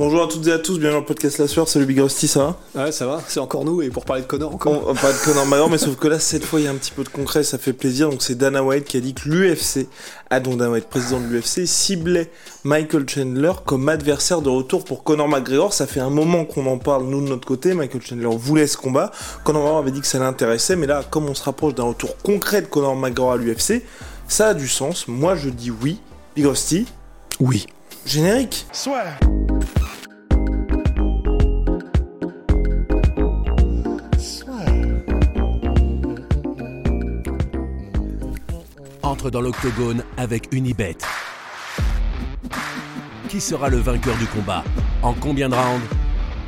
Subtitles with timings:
[0.00, 2.26] Bonjour à toutes et à tous, bienvenue dans le podcast La Sueur, salut Big Rusty,
[2.26, 4.88] ça va Ouais, ça va, c'est encore nous, et pour parler de Connor encore.
[4.88, 6.76] On, parle de Connor McGregor, mais sauf que là, cette fois, il y a un
[6.76, 8.08] petit peu de concret, ça fait plaisir.
[8.08, 9.88] Donc, c'est Dana White qui a dit que l'UFC,
[10.30, 12.30] ah donc Dana White, président de l'UFC, ciblait
[12.64, 15.74] Michael Chandler comme adversaire de retour pour Conor McGregor.
[15.74, 17.74] Ça fait un moment qu'on en parle, nous, de notre côté.
[17.74, 19.12] Michael Chandler voulait ce combat.
[19.44, 22.16] Conor McGregor avait dit que ça l'intéressait, mais là, comme on se rapproche d'un retour
[22.22, 23.82] concret de Conor McGregor à l'UFC,
[24.28, 25.08] ça a du sens.
[25.08, 26.00] Moi, je dis oui.
[26.34, 26.86] Big Rusty
[27.38, 27.66] Oui.
[28.06, 29.04] Générique Soit.
[39.28, 40.96] Dans l'octogone avec Unibet.
[43.28, 44.64] Qui sera le vainqueur du combat
[45.02, 45.84] En combien de rounds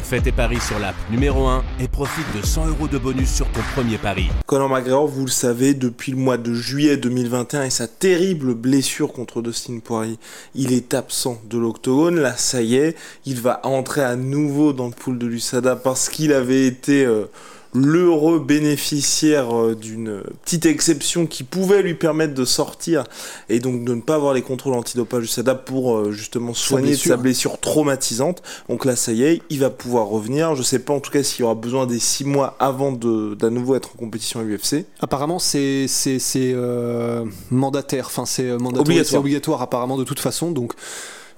[0.01, 3.47] Fais tes paris sur l'app numéro 1 et profite de 100 euros de bonus sur
[3.49, 4.31] ton premier pari.
[4.47, 9.13] Conor McGregor, vous le savez, depuis le mois de juillet 2021 et sa terrible blessure
[9.13, 10.17] contre Dustin Poirier,
[10.55, 12.21] il est absent de l'octogone.
[12.21, 16.09] Là, ça y est, il va entrer à nouveau dans le pool de l'USADA parce
[16.09, 17.05] qu'il avait été...
[17.05, 17.27] Euh,
[17.75, 23.05] l'heureux bénéficiaire euh, d'une petite exception qui pouvait lui permettre de sortir
[23.49, 26.95] et donc de ne pas avoir les contrôles antidopage du SADA pour euh, justement soigner
[26.95, 28.43] sa blessure traumatisante.
[28.69, 30.55] Donc là, ça y est, il va pouvoir revenir.
[30.55, 33.35] Je sais pas en tout cas s'il y aura besoin des six mois avant de
[33.35, 34.85] d'à nouveau être en compétition à l'UFC.
[35.01, 39.21] Apparemment, c'est c'est euh, mandataire, enfin c'est obligatoire.
[39.21, 40.51] obligatoire apparemment de toute façon.
[40.51, 40.75] Donc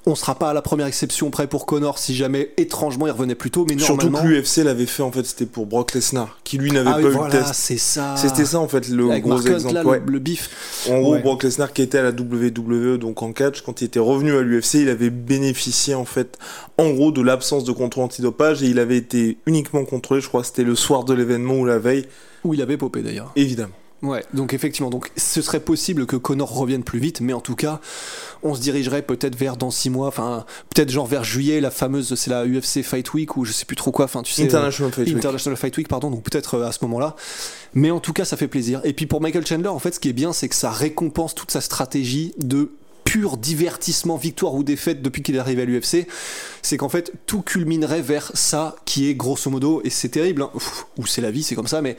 [0.06, 3.34] on sera pas à la première exception près pour Connor si jamais étrangement il revenait
[3.34, 6.38] plus tôt mais normalement surtout que l'UFC l'avait fait en fait c'était pour Brock Lesnar
[6.44, 7.54] qui lui n'avait ah pas eu le test.
[7.54, 8.14] c'est ça.
[8.16, 10.86] C'était ça en fait le gros exemple le, bif.
[10.90, 13.98] En gros Brock Lesnar qui était à la WWE donc en catch quand il était
[13.98, 16.38] revenu à l'UFC il avait bénéficié en fait
[16.78, 20.44] en gros de l'absence de contrôle antidopage et il avait été uniquement contrôlé je crois
[20.44, 22.06] c'était le soir de l'événement ou la veille.
[22.44, 23.32] Où il avait popé d'ailleurs.
[23.36, 27.40] Évidemment Ouais, donc effectivement, donc ce serait possible que Connor revienne plus vite, mais en
[27.40, 27.80] tout cas,
[28.42, 30.44] on se dirigerait peut-être vers dans six mois, enfin
[30.74, 33.76] peut-être genre vers juillet, la fameuse, c'est la UFC Fight Week ou je sais plus
[33.76, 36.66] trop quoi, enfin tu sais, International Fight Week, International Fight Week, pardon, donc peut-être euh,
[36.66, 37.16] à ce moment-là.
[37.72, 38.82] Mais en tout cas, ça fait plaisir.
[38.84, 41.34] Et puis pour Michael Chandler, en fait, ce qui est bien, c'est que ça récompense
[41.34, 42.70] toute sa stratégie de
[43.04, 46.06] pur divertissement, victoire ou défaite depuis qu'il est arrivé à l'UFC,
[46.62, 50.50] c'est qu'en fait tout culminerait vers ça qui est grosso modo, et c'est terrible, hein,
[50.98, 51.96] ou c'est la vie, c'est comme ça, mais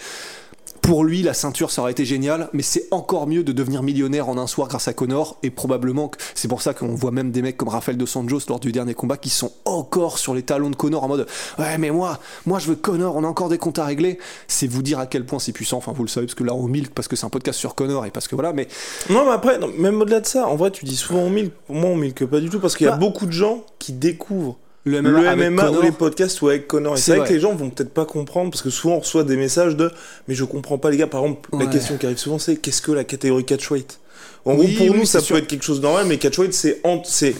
[0.85, 4.29] pour lui, la ceinture, ça aurait été génial, mais c'est encore mieux de devenir millionnaire
[4.29, 7.31] en un soir grâce à Connor, et probablement que c'est pour ça qu'on voit même
[7.31, 10.43] des mecs comme Rafael Dos Santos lors du dernier combat qui sont encore sur les
[10.43, 13.49] talons de Connor en mode ouais mais moi, moi je veux Connor, on a encore
[13.49, 14.19] des comptes à régler.
[14.47, 15.77] C'est vous dire à quel point c'est puissant.
[15.77, 17.73] Enfin vous le savez parce que là on milk parce que c'est un podcast sur
[17.73, 18.53] Connor et parce que voilà.
[18.53, 18.67] Mais
[19.09, 21.51] non mais après même au-delà de ça, en vrai tu dis souvent on milk.
[21.65, 23.63] Pour moi on milk pas du tout parce qu'il y a bah beaucoup de gens
[23.79, 26.95] qui découvrent le MMA, ou les podcasts ou avec Connor.
[26.95, 29.23] Et c'est vrai, que les gens vont peut-être pas comprendre parce que souvent on reçoit
[29.23, 29.91] des messages de
[30.27, 31.07] mais je comprends pas les gars.
[31.07, 33.99] Par exemple, la question qui arrive souvent c'est qu'est-ce que la catégorie catchweight
[34.45, 37.35] En gros, pour nous, ça peut être quelque chose de normal, mais catchweight c'est c'est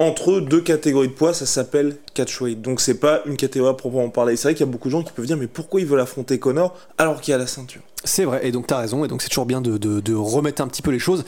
[0.00, 2.62] entre deux catégories de poids, ça s'appelle catchweight.
[2.62, 4.36] Donc c'est pas une catégorie à proprement parler.
[4.36, 6.00] C'est vrai qu'il y a beaucoup de gens qui peuvent dire mais pourquoi ils veulent
[6.00, 7.82] affronter Connor alors qu'il a la ceinture?
[8.04, 10.68] C'est vrai, et donc t'as raison, et donc c'est toujours bien de, de, remettre un
[10.68, 11.24] petit peu les choses.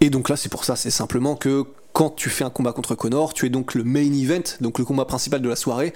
[0.00, 2.94] Et donc là c'est pour ça, c'est simplement que quand tu fais un combat contre
[2.94, 5.92] Connor, tu es donc le main event, donc le combat principal de la soirée.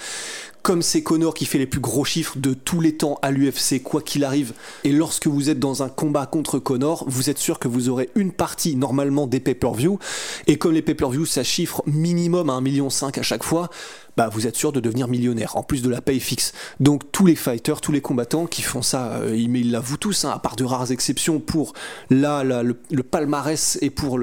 [0.63, 3.83] Comme c'est Connor qui fait les plus gros chiffres de tous les temps à l'UFC,
[3.83, 4.53] quoi qu'il arrive,
[4.85, 8.11] et lorsque vous êtes dans un combat contre Connor, vous êtes sûr que vous aurez
[8.15, 9.99] une partie normalement des pay-per-view,
[10.47, 13.71] et comme les pay-per-view ça chiffre minimum à 1,5 million à chaque fois,
[14.17, 16.53] bah vous êtes sûr de devenir millionnaire, en plus de la paye fixe.
[16.81, 20.31] Donc tous les fighters, tous les combattants qui font ça, euh, ils l'avouent tous, hein,
[20.31, 21.73] à part de rares exceptions pour
[22.11, 24.19] là, le, palmarès et pour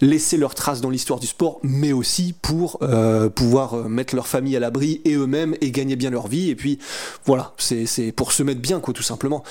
[0.00, 4.26] laisser leur trace dans l'histoire du sport, mais aussi pour euh, pouvoir euh, mettre leur
[4.26, 6.50] famille à l'abri et eux-mêmes et gagner bien leur vie.
[6.50, 6.78] Et puis
[7.24, 9.42] voilà, c'est pour se mettre bien, quoi, tout simplement.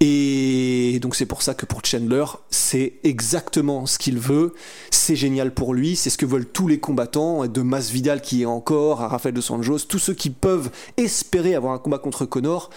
[0.00, 4.54] Et donc c'est pour ça que pour Chandler, c'est exactement ce qu'il veut,
[4.90, 8.46] c'est génial pour lui, c'est ce que veulent tous les combattants, de Masvidal qui est
[8.46, 12.70] encore, à Rafael de Sanjos, tous ceux qui peuvent espérer avoir un combat contre Connor.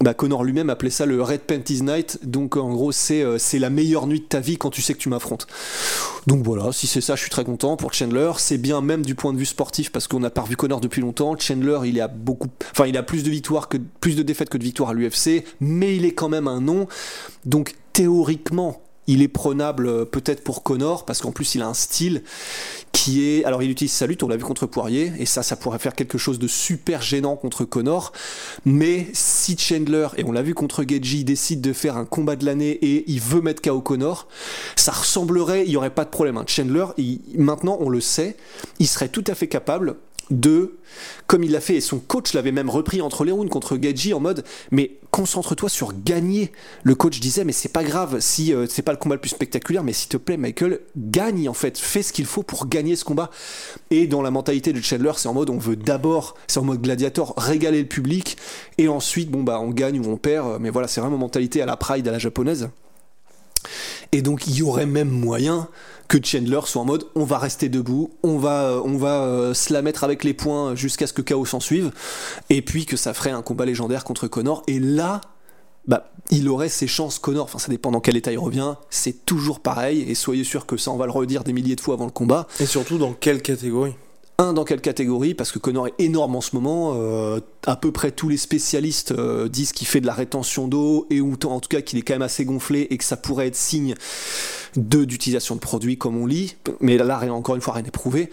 [0.00, 3.60] Bah, Connor lui-même appelait ça le Red Panties Night, donc en gros c'est euh, c'est
[3.60, 5.46] la meilleure nuit de ta vie quand tu sais que tu m'affrontes.
[6.26, 8.32] Donc voilà, si c'est ça, je suis très content pour Chandler.
[8.38, 11.00] C'est bien même du point de vue sportif parce qu'on n'a pas revu Connor depuis
[11.00, 11.36] longtemps.
[11.38, 14.58] Chandler, il a beaucoup, enfin il a plus de victoires que plus de défaites que
[14.58, 16.88] de victoires à l'UFC, mais il est quand même un nom.
[17.44, 21.74] Donc théoriquement, il est prenable euh, peut-être pour Connor parce qu'en plus il a un
[21.74, 22.22] style
[22.92, 25.56] qui est alors il utilise sa lutte on l'a vu contre Poirier et ça ça
[25.56, 28.12] pourrait faire quelque chose de super gênant contre Connor
[28.64, 32.44] mais si Chandler et on l'a vu contre Geji décide de faire un combat de
[32.44, 34.28] l'année et il veut mettre KO Connor
[34.76, 36.44] ça ressemblerait il y aurait pas de problème hein.
[36.46, 36.86] Chandler
[37.36, 38.36] maintenant on le sait
[38.78, 39.96] il serait tout à fait capable
[40.30, 40.76] de,
[41.26, 44.14] comme il l'a fait, et son coach l'avait même repris entre les rounds contre Gaji
[44.14, 46.50] en mode, mais concentre-toi sur gagner.
[46.82, 49.30] Le coach disait, mais c'est pas grave si euh, c'est pas le combat le plus
[49.30, 52.96] spectaculaire, mais s'il te plaît, Michael, gagne en fait, fais ce qu'il faut pour gagner
[52.96, 53.30] ce combat.
[53.92, 56.82] Et dans la mentalité de Chandler, c'est en mode, on veut d'abord, c'est en mode
[56.82, 58.36] gladiator, régaler le public,
[58.76, 61.66] et ensuite, bon bah, on gagne ou on perd, mais voilà, c'est vraiment mentalité à
[61.66, 62.70] la pride, à la japonaise.
[64.10, 65.68] Et donc il y aurait même moyen
[66.08, 69.54] que Chandler soit en mode on va rester debout, on va, euh, on va euh,
[69.54, 71.92] se la mettre avec les points jusqu'à ce que Chaos s'en suive,
[72.50, 74.62] et puis que ça ferait un combat légendaire contre Connor.
[74.66, 75.20] Et là,
[75.86, 79.26] bah, il aurait ses chances Connor, enfin ça dépend dans quel état il revient, c'est
[79.26, 81.94] toujours pareil, et soyez sûr que ça on va le redire des milliers de fois
[81.94, 82.46] avant le combat.
[82.60, 83.94] Et surtout dans quelle catégorie?
[84.38, 86.94] Un dans quelle catégorie Parce que Connor est énorme en ce moment.
[86.96, 91.06] Euh, à peu près tous les spécialistes euh, disent qu'il fait de la rétention d'eau
[91.10, 93.46] et ou en tout cas qu'il est quand même assez gonflé et que ça pourrait
[93.46, 93.94] être signe
[94.76, 96.56] de d'utilisation de produits comme on lit.
[96.80, 98.30] Mais là, encore une fois, rien n'est prouvé.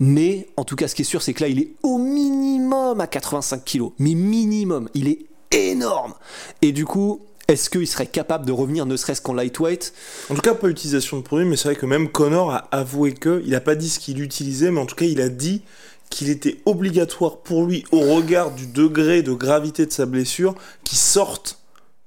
[0.00, 3.00] Mais en tout cas, ce qui est sûr, c'est que là, il est au minimum
[3.00, 3.92] à 85 kilos.
[3.98, 6.14] Mais minimum, il est énorme.
[6.62, 7.20] Et du coup,
[7.54, 9.94] est-ce qu'il serait capable de revenir ne serait-ce qu'en lightweight
[10.28, 13.12] En tout cas, pas utilisation de produit, mais c'est vrai que même Connor a avoué
[13.12, 15.62] que, il n'a pas dit ce qu'il utilisait, mais en tout cas, il a dit
[16.10, 20.54] qu'il était obligatoire pour lui, au regard du degré de gravité de sa blessure,
[20.84, 21.60] qu'il sorte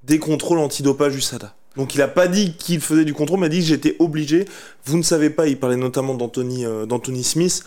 [0.03, 1.53] des contrôles antidopage USADA.
[1.75, 4.45] Donc il n'a pas dit qu'il faisait du contrôle, mais il a dit j'étais obligé.
[4.85, 7.63] Vous ne savez pas, il parlait notamment d'Anthony euh, Smith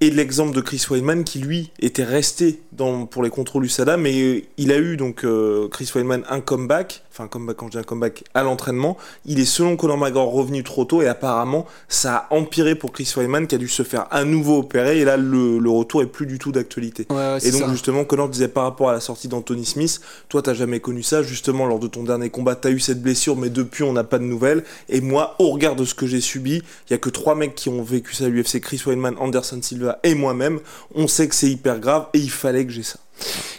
[0.00, 4.44] et l'exemple de Chris Weidman qui lui était resté dans, pour les contrôles USADA, mais
[4.56, 7.84] il a eu donc euh, Chris Weidman un comeback enfin comeback quand je dis un
[7.84, 12.34] comeback à l'entraînement, il est selon Conor McGregor revenu trop tôt et apparemment ça a
[12.34, 15.58] empiré pour Chris Weidman qui a dû se faire à nouveau opérer et là le,
[15.58, 17.06] le retour est plus du tout d'actualité.
[17.42, 20.80] et donc justement Conor disait par rapport à la sortie d'Anthony Smith, toi t'as jamais
[20.80, 23.92] connu ça, justement lors de ton dernier combat t'as eu cette blessure mais depuis on
[23.92, 24.64] n'a pas de nouvelles.
[24.88, 27.54] Et moi au regard de ce que j'ai subi, il y a que trois mecs
[27.54, 30.58] qui ont vécu ça à l'UFC, Chris Weidman, Anderson Silva et moi-même,
[30.94, 32.98] on sait que c'est hyper grave et il fallait que j'ai ça.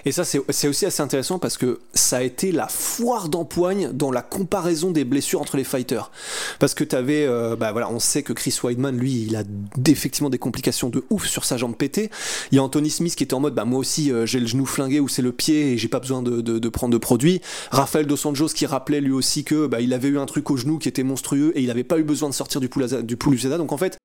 [0.06, 4.12] Et ça, c'est aussi assez intéressant parce que ça a été la foire d'empoigne dans
[4.12, 6.12] la comparaison des blessures entre les fighters.
[6.60, 9.44] Parce que tu avais, euh, bah voilà, on sait que Chris Weidman, lui, il a
[9.88, 12.12] effectivement des complications de ouf sur sa jambe pétée.
[12.52, 14.46] Il y a Anthony Smith qui était en mode, bah moi aussi, euh, j'ai le
[14.46, 17.42] genou flingué ou c'est le pied et j'ai pas besoin de, prendre de produits.
[17.72, 20.58] Rafael Dos Anjos qui rappelait lui aussi que bah, il avait eu un truc au
[20.58, 23.18] genou qui était monstrueux et il avait pas eu besoin de sortir du pool, du
[23.50, 23.98] Donc en fait.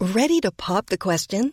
[0.00, 1.52] Ready to pop the question?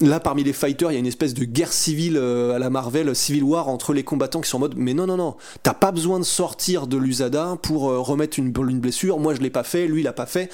[0.00, 2.70] Là, parmi les fighters, il y a une espèce de guerre civile euh, à la
[2.70, 5.74] Marvel, Civil War, entre les combattants qui sont en mode Mais non, non, non, t'as
[5.74, 9.18] pas besoin de sortir de l'USADA pour euh, remettre une, une blessure.
[9.18, 10.50] Moi, je l'ai pas fait, lui, il l'a pas fait.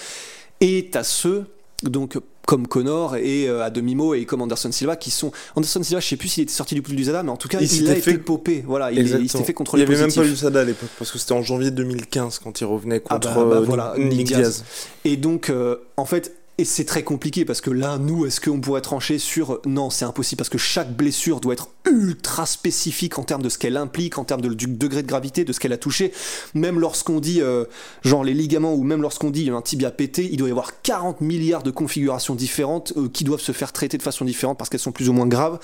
[0.61, 1.47] Et t'as ceux,
[1.83, 6.01] donc comme Connor et euh, à demi-mot et comme Anderson Silva qui sont Anderson Silva
[6.01, 7.95] je sais plus s'il était sorti du plus l'USADA mais en tout cas il, a
[7.95, 10.89] été popé voilà il, s'était fait contrôler il y avait même pas l'USADA à l'époque
[10.99, 14.29] parce que c'était en janvier 2015 quand il revenait ah bah, contre bah, voilà, Nick
[14.29, 14.65] Diaz.
[15.05, 15.53] et donc
[15.99, 19.61] en fait et c'est très compliqué parce que là, nous, est-ce qu'on pourrait trancher sur
[19.65, 23.59] non, c'est impossible parce que chaque blessure doit être ultra spécifique en termes de ce
[23.59, 26.13] qu'elle implique, en termes de, du degré de gravité, de ce qu'elle a touché.
[26.55, 27.65] Même lorsqu'on dit, euh,
[28.03, 31.21] genre les ligaments ou même lorsqu'on dit un tibia pété, il doit y avoir 40
[31.21, 34.81] milliards de configurations différentes euh, qui doivent se faire traiter de façon différente parce qu'elles
[34.81, 35.61] sont plus ou moins graves.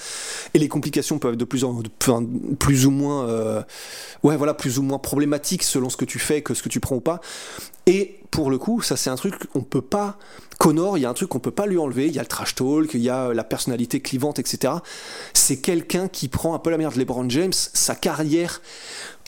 [0.55, 1.83] Et les complications peuvent être de plus, en,
[2.61, 3.63] plus ou moins, euh,
[4.23, 6.79] ouais, voilà, plus ou moins problématiques selon ce que tu fais, que ce que tu
[6.79, 7.21] prends ou pas.
[7.87, 10.19] Et pour le coup, ça c'est un truc qu'on peut pas.
[10.59, 12.07] Connor, il y a un truc qu'on peut pas lui enlever.
[12.07, 14.75] Il y a le trash talk, il y a la personnalité clivante, etc.
[15.35, 18.63] C'est quelqu'un qui prend un peu la manière de LeBron James, sa carrière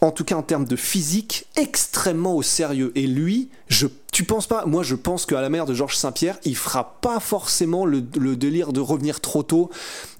[0.02, 2.92] en tout cas en termes de physique, extrêmement au sérieux.
[2.94, 4.66] Et lui, je, tu penses pas?
[4.66, 8.72] Moi, je pense qu'à la mère de Georges Saint-Pierre, il fera pas forcément le, délire
[8.74, 9.70] de revenir trop tôt.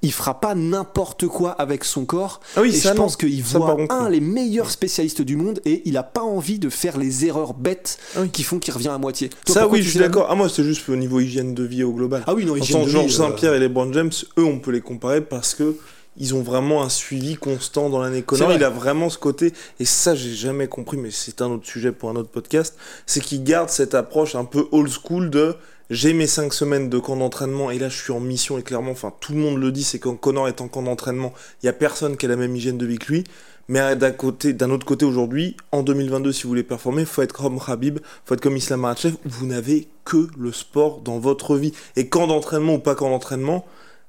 [0.01, 2.41] Il fera pas n'importe quoi avec son corps.
[2.57, 5.97] Ah oui, et je pense qu'il voit un les meilleurs spécialistes du monde et il
[5.99, 9.31] a pas envie de faire les erreurs bêtes ah qui font qu'il revient à moitié.
[9.47, 10.27] ça, oui, je suis d'accord.
[10.31, 12.25] Ah, moi, c'est juste au niveau hygiène de vie au global.
[12.27, 14.81] Ah oui, non, hygiène de Georges Saint-Pierre et les Brown James, eux, on peut les
[14.81, 15.77] comparer parce que
[16.19, 18.23] ils ont vraiment un suivi constant dans l'année.
[18.23, 21.67] Connor, il a vraiment ce côté, et ça, j'ai jamais compris, mais c'est un autre
[21.67, 25.57] sujet pour un autre podcast, c'est qu'il garde cette approche un peu old school de
[25.89, 28.91] j'ai mes 5 semaines de camp d'entraînement et là je suis en mission et clairement,
[28.91, 31.33] enfin tout le monde le dit, c'est quand Connor est en camp d'entraînement,
[31.63, 33.25] il y a personne qui a la même hygiène de vie que lui.
[33.69, 37.33] Mais d'un côté, d'un autre côté aujourd'hui, en 2022, si vous voulez performer, faut être
[37.33, 41.73] comme Habib, faut être comme Islam Makhachev, vous n'avez que le sport dans votre vie.
[41.97, 43.67] Et camp d'entraînement ou pas camp d'entraînement,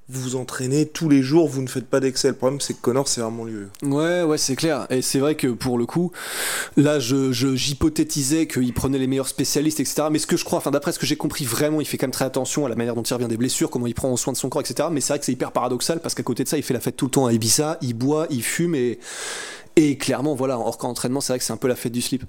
[0.10, 2.32] vous vous entraînez tous les jours, vous ne faites pas d'Excel.
[2.32, 3.68] Le problème, c'est que Connor, c'est vraiment lieu.
[3.84, 4.88] Ouais, ouais, c'est clair.
[4.90, 6.12] Et c'est vrai que pour le coup,
[6.78, 10.04] là, je, j'hypothétisais qu'il prenait les meilleurs spécialistes, etc.
[10.10, 12.08] Mais ce que je crois, enfin, d'après ce que j'ai compris, vraiment, il fait quand
[12.08, 14.32] même très attention à la manière dont il revient des blessures, comment il prend soin
[14.32, 14.88] de son corps, etc.
[14.92, 16.80] Mais c'est vrai que c'est hyper paradoxal parce qu'à côté de ça, il fait la
[16.80, 19.00] fête tout le temps à Ibiza, il boit, il fume et,
[19.77, 22.01] et clairement, voilà, hors camp d'entraînement, c'est vrai que c'est un peu la fête du
[22.01, 22.24] slip.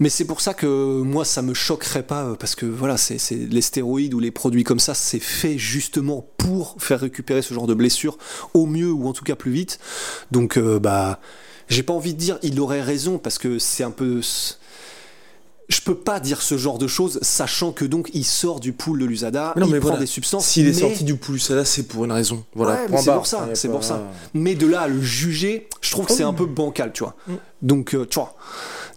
[0.00, 3.18] Mais c'est pour ça que moi, ça me choquerait pas, euh, parce que voilà, c'est
[3.30, 7.68] les stéroïdes ou les produits comme ça, c'est fait justement pour faire récupérer ce genre
[7.68, 8.18] de blessures
[8.52, 9.78] au mieux ou en tout cas plus vite.
[10.32, 11.20] Donc, euh, bah,
[11.68, 14.20] j'ai pas envie de dire il aurait raison, parce que c'est un peu
[15.68, 19.00] je peux pas dire ce genre de choses, sachant que donc il sort du pool
[19.00, 20.46] de l'USADA, il prend des substances.
[20.46, 22.44] S'il est sorti du pool l'USADA, c'est pour une raison.
[22.54, 22.80] Voilà.
[22.98, 24.02] c'est pour ça, c'est pour ça.
[24.34, 27.14] Mais de là à le juger, je trouve que c'est un peu bancal, tu vois.
[27.26, 27.34] Mm.
[27.62, 28.34] Donc, euh, tu vois.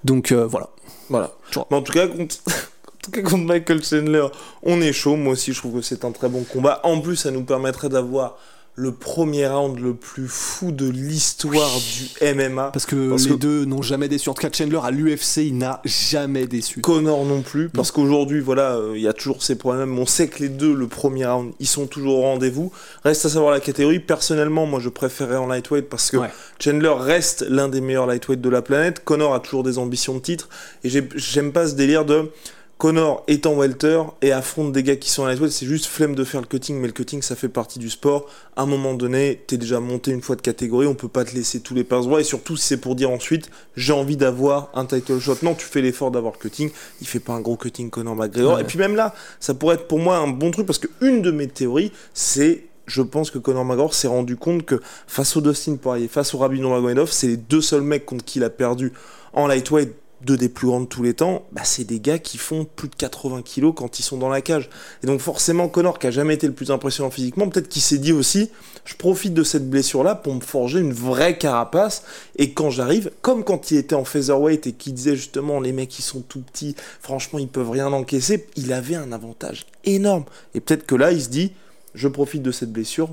[0.04, 0.70] Donc euh, voilà.
[1.10, 1.32] Voilà.
[1.70, 2.36] Mais en tout cas, contre...
[2.48, 4.28] en tout cas, contre Michael Chandler,
[4.64, 5.16] on est chaud.
[5.16, 6.80] Moi aussi, je trouve que c'est un très bon combat.
[6.84, 8.38] En plus, ça nous permettrait d'avoir
[8.78, 12.72] le premier round le plus fou de l'histoire du MMA.
[12.72, 14.30] Parce que les deux n'ont jamais déçu.
[14.30, 16.82] En tout cas, Chandler à l'UFC, il n'a jamais déçu.
[16.82, 19.98] Connor non plus, parce qu'aujourd'hui, voilà, euh, il y a toujours ces problèmes.
[19.98, 22.72] On sait que les deux, le premier round, ils sont toujours au rendez-vous.
[23.06, 24.00] Reste à savoir la catégorie.
[24.00, 26.18] Personnellement, moi, je préférais en lightweight parce que
[26.60, 29.04] Chandler reste l'un des meilleurs lightweight de la planète.
[29.06, 30.50] Connor a toujours des ambitions de titre.
[30.84, 32.30] Et j'aime pas ce délire de
[32.78, 36.14] Connor est en welter et affronte des gars qui sont à lightweight, c'est juste flemme
[36.14, 38.30] de faire le cutting, mais le cutting ça fait partie du sport.
[38.58, 41.34] À un moment donné, t'es déjà monté une fois de catégorie, on peut pas te
[41.34, 44.86] laisser tous les droits, et surtout si c'est pour dire ensuite j'ai envie d'avoir un
[44.86, 45.38] title shot.
[45.42, 48.60] Non, tu fais l'effort d'avoir le cutting, il fait pas un gros cutting Connor McGregor.
[48.60, 51.22] Et puis même là, ça pourrait être pour moi un bon truc parce que une
[51.22, 55.42] de mes théories, c'est je pense que Conor McGregor s'est rendu compte que face au
[55.42, 58.50] Dustin Poirier, face au Rabino Magomedov, c'est les deux seuls mecs contre qui il a
[58.50, 58.92] perdu
[59.34, 62.38] en lightweight deux des plus grands de tous les temps, bah, c'est des gars qui
[62.38, 64.70] font plus de 80 kilos quand ils sont dans la cage.
[65.04, 67.98] Et donc forcément, Connor, qui a jamais été le plus impressionnant physiquement, peut-être qu'il s'est
[67.98, 68.50] dit aussi,
[68.86, 72.04] je profite de cette blessure-là pour me forger une vraie carapace.
[72.38, 75.98] Et quand j'arrive, comme quand il était en featherweight et qu'il disait justement, les mecs,
[76.00, 80.26] ils sont tout petits, franchement, ils peuvent rien encaisser, il avait un avantage énorme.
[80.54, 81.52] Et peut-être que là, il se dit,
[81.94, 83.10] je profite de cette blessure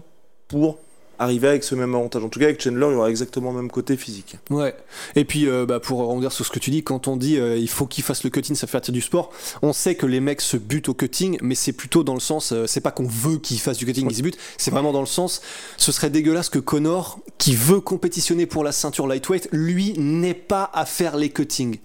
[0.48, 0.78] pour
[1.22, 2.24] arriver avec ce même avantage.
[2.24, 4.36] En tout cas, avec Chandler, il y aura exactement le même côté physique.
[4.50, 4.74] Ouais.
[5.16, 7.56] Et puis, euh, bah, pour rebondir sur ce que tu dis, quand on dit euh,
[7.56, 9.30] il faut qu'il fasse le cutting, ça fait partie du sport,
[9.62, 12.52] on sait que les mecs se butent au cutting, mais c'est plutôt dans le sens,
[12.52, 15.00] euh, c'est pas qu'on veut qu'il fasse du cutting, il se bute, c'est vraiment dans
[15.00, 15.42] le sens,
[15.76, 20.70] ce serait dégueulasse que Connor, qui veut compétitionner pour la ceinture lightweight, lui n'ait pas
[20.74, 21.78] à faire les cuttings.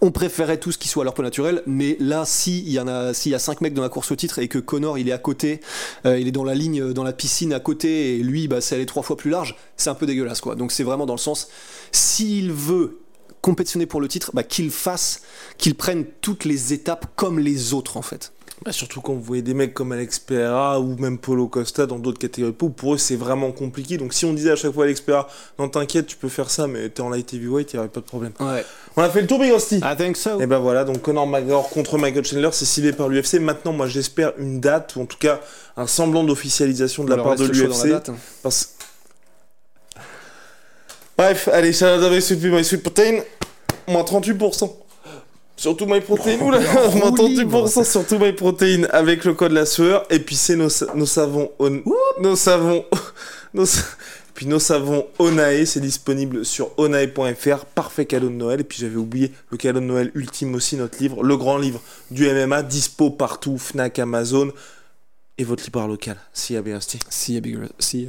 [0.00, 2.88] On préférait tout ce qui soit à leur point naturel, mais là, s'il y en
[2.88, 5.08] a, s'il y a cinq mecs dans la course au titre et que Connor il
[5.08, 5.60] est à côté,
[6.04, 9.02] il est dans la ligne, dans la piscine à côté, et lui, bah, c'est trois
[9.02, 10.54] fois plus large, c'est un peu dégueulasse quoi.
[10.54, 11.48] Donc c'est vraiment dans le sens,
[11.92, 12.98] s'il veut
[13.40, 15.20] compétitionner pour le titre, bah, qu'il fasse,
[15.58, 18.32] qu'il prenne toutes les étapes comme les autres en fait.
[18.64, 21.98] Bah, surtout quand vous voyez des mecs comme Alex Pereira ou même Polo Costa dans
[21.98, 23.98] d'autres catégories pour eux c'est vraiment compliqué.
[23.98, 26.66] Donc si on disait à chaque fois Alex Pereira, non t'inquiète, tu peux faire ça,
[26.66, 28.32] mais t'es en light heavyweight, il n'y aurait pas de problème.
[28.40, 28.64] Ouais.
[28.96, 29.78] On a fait le tour, Big Rusty.
[29.78, 30.40] I think so.
[30.40, 33.34] Et ben voilà, donc Conor McGregor contre Michael Chandler, c'est ciblé par l'UFC.
[33.40, 35.40] Maintenant, moi j'espère une date, ou en tout cas
[35.76, 37.86] un semblant d'officialisation de la part de l'UFC.
[37.86, 38.14] Hein.
[38.42, 38.73] Parce
[41.24, 43.22] Bref, allez, va Sweet Pea, My Sweet Protein,
[43.88, 44.70] moins 38%.
[45.56, 50.04] Surtout My Protein, oula, moins 38% sur tout My Protein avec le code la sueur.
[50.10, 51.50] Et puis c'est nos, nos savons,
[52.20, 52.84] nos savons,
[53.54, 53.64] nos,
[54.34, 58.60] puis nos savons Onae, c'est disponible sur onae.fr, parfait cadeau de Noël.
[58.60, 61.80] Et puis j'avais oublié le cadeau de Noël ultime aussi, notre livre, le grand livre
[62.10, 64.52] du MMA, dispo partout, Fnac, Amazon
[65.38, 66.18] et votre libraire local.
[66.34, 66.76] See ya, Big
[67.08, 68.08] See ya, Big See